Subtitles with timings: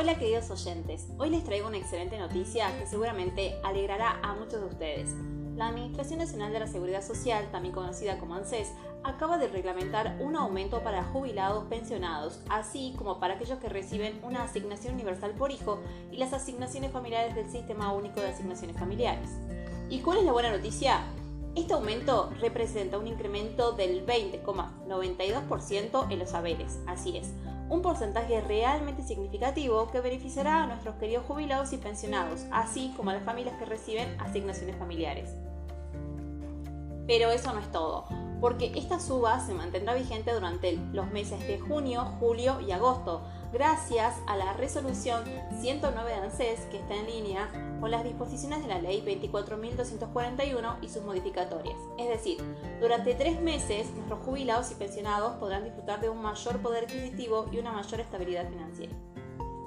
[0.00, 4.66] Hola queridos oyentes, hoy les traigo una excelente noticia que seguramente alegrará a muchos de
[4.66, 5.10] ustedes.
[5.56, 8.68] La Administración Nacional de la Seguridad Social, también conocida como ANSES,
[9.02, 14.44] acaba de reglamentar un aumento para jubilados pensionados, así como para aquellos que reciben una
[14.44, 15.80] asignación universal por hijo
[16.12, 19.30] y las asignaciones familiares del Sistema Único de Asignaciones Familiares.
[19.90, 21.00] ¿Y cuál es la buena noticia?
[21.56, 27.32] Este aumento representa un incremento del 20,92% en los saberes, así es,
[27.68, 33.14] un porcentaje realmente significativo que beneficiará a nuestros queridos jubilados y pensionados, así como a
[33.14, 35.34] las familias que reciben asignaciones familiares.
[37.06, 38.06] Pero eso no es todo,
[38.40, 44.14] porque esta suba se mantendrá vigente durante los meses de junio, julio y agosto, gracias
[44.26, 45.24] a la resolución
[45.60, 47.48] 109 de ANSES que está en línea
[47.80, 51.76] con las disposiciones de la ley 24.241 y sus modificatorias.
[51.98, 52.38] Es decir,
[52.80, 57.58] durante tres meses nuestros jubilados y pensionados podrán disfrutar de un mayor poder adquisitivo y
[57.58, 58.92] una mayor estabilidad financiera.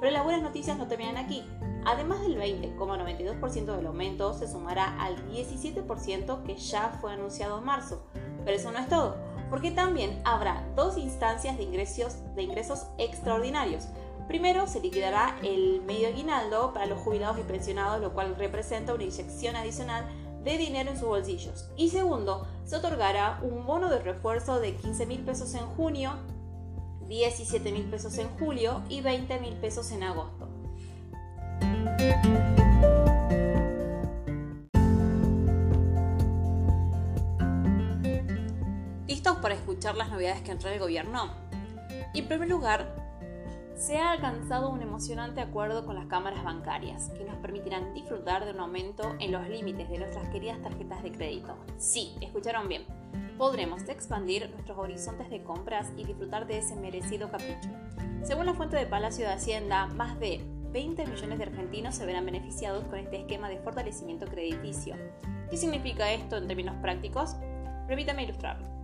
[0.00, 1.44] Pero las buenas noticias no terminan aquí.
[1.84, 8.02] Además del 20,92% del aumento, se sumará al 17% que ya fue anunciado en marzo.
[8.44, 13.88] Pero eso no es todo porque también habrá dos instancias de ingresos, extraordinarios.
[14.28, 19.04] Primero, se liquidará el medio aguinaldo para los jubilados y pensionados, lo cual representa una
[19.04, 20.04] inyección adicional
[20.42, 21.68] de dinero en sus bolsillos.
[21.76, 26.12] Y segundo, se otorgará un bono de refuerzo de 15 mil pesos en junio,
[27.08, 30.48] 17 mil pesos en julio y 20 mil pesos en agosto.
[39.26, 41.34] ¿Listos para escuchar las novedades que entró el gobierno?
[42.14, 42.94] En primer lugar,
[43.74, 48.52] se ha alcanzado un emocionante acuerdo con las cámaras bancarias que nos permitirán disfrutar de
[48.52, 51.56] un aumento en los límites de nuestras queridas tarjetas de crédito.
[51.76, 52.84] Sí, escucharon bien.
[53.36, 57.70] Podremos expandir nuestros horizontes de compras y disfrutar de ese merecido capricho.
[58.22, 62.26] Según la fuente de Palacio de Hacienda, más de 20 millones de argentinos se verán
[62.26, 64.94] beneficiados con este esquema de fortalecimiento crediticio.
[65.50, 67.34] ¿Qué significa esto en términos prácticos?
[67.88, 68.75] Permítame ilustrarlo.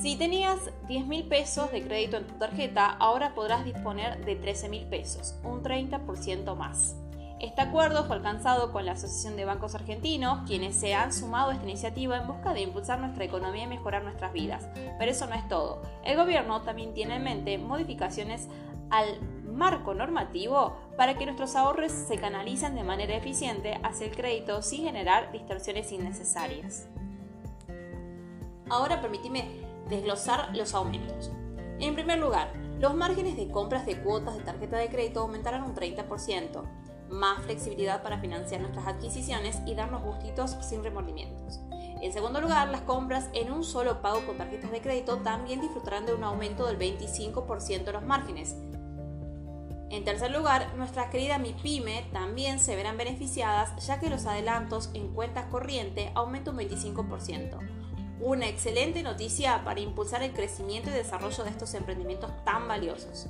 [0.00, 0.58] Si tenías
[0.88, 5.34] 10 mil pesos de crédito en tu tarjeta, ahora podrás disponer de 13 mil pesos,
[5.44, 6.96] un 30% más.
[7.40, 11.54] Este acuerdo fue alcanzado con la Asociación de Bancos Argentinos, quienes se han sumado a
[11.54, 14.66] esta iniciativa en busca de impulsar nuestra economía y mejorar nuestras vidas.
[14.98, 15.82] Pero eso no es todo.
[16.04, 18.48] El gobierno también tiene en mente modificaciones
[18.90, 24.62] al marco normativo para que nuestros ahorros se canalicen de manera eficiente hacia el crédito
[24.62, 26.88] sin generar distorsiones innecesarias.
[28.70, 31.30] Ahora permíteme desglosar los aumentos.
[31.80, 35.74] En primer lugar, los márgenes de compras de cuotas de tarjeta de crédito aumentarán un
[35.74, 36.62] 30%,
[37.10, 41.60] más flexibilidad para financiar nuestras adquisiciones y darnos gustitos sin remordimientos.
[42.00, 46.06] En segundo lugar, las compras en un solo pago con tarjetas de crédito también disfrutarán
[46.06, 48.56] de un aumento del 25% de los márgenes.
[49.90, 55.14] En tercer lugar, nuestras queridas MIPYME también se verán beneficiadas ya que los adelantos en
[55.14, 57.83] cuentas corriente aumentan un 25%
[58.24, 63.26] una excelente noticia para impulsar el crecimiento y desarrollo de estos emprendimientos tan valiosos.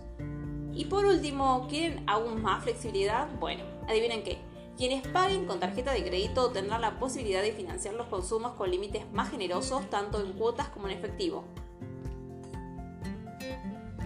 [0.73, 3.29] Y por último, ¿quieren aún más flexibilidad?
[3.41, 4.39] Bueno, adivinen qué.
[4.77, 9.05] Quienes paguen con tarjeta de crédito tendrán la posibilidad de financiar los consumos con límites
[9.13, 11.45] más generosos tanto en cuotas como en efectivo.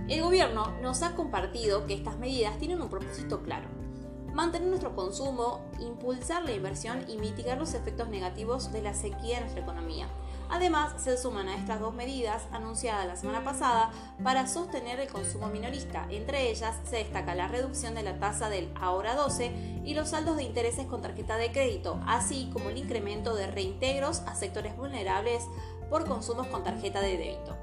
[0.08, 3.68] El gobierno nos ha compartido que estas medidas tienen un propósito claro.
[4.32, 9.42] Mantener nuestro consumo, impulsar la inversión y mitigar los efectos negativos de la sequía en
[9.42, 10.08] nuestra economía.
[10.50, 13.90] Además, se suman a estas dos medidas anunciadas la semana pasada
[14.22, 16.06] para sostener el consumo minorista.
[16.10, 20.36] Entre ellas se destaca la reducción de la tasa del ahora 12 y los saldos
[20.36, 25.44] de intereses con tarjeta de crédito, así como el incremento de reintegros a sectores vulnerables
[25.90, 27.56] por consumos con tarjeta de débito.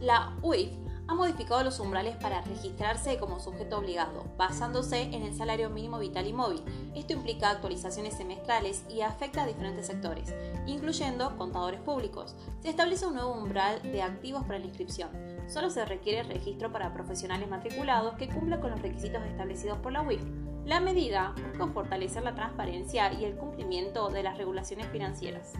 [0.00, 0.87] La UIF
[1.18, 6.32] modificado los umbrales para registrarse como sujeto obligado, basándose en el salario mínimo vital y
[6.32, 6.62] móvil.
[6.94, 10.34] Esto implica actualizaciones semestrales y afecta a diferentes sectores,
[10.66, 12.36] incluyendo contadores públicos.
[12.60, 15.10] Se establece un nuevo umbral de activos para la inscripción.
[15.48, 20.02] Solo se requiere registro para profesionales matriculados que cumplan con los requisitos establecidos por la
[20.02, 20.22] UIF.
[20.64, 25.54] La medida busca fortalecer la transparencia y el cumplimiento de las regulaciones financieras.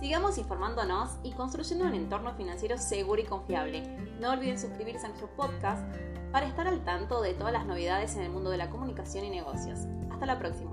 [0.00, 3.82] Sigamos informándonos y construyendo un entorno financiero seguro y confiable.
[4.20, 5.82] No olviden suscribirse a nuestro podcast
[6.30, 9.30] para estar al tanto de todas las novedades en el mundo de la comunicación y
[9.30, 9.80] negocios.
[10.10, 10.70] Hasta la próxima.